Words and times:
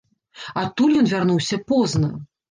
Адтуль 0.61 0.95
ён 1.01 1.09
вярнуўся 1.11 1.59
позна. 1.73 2.09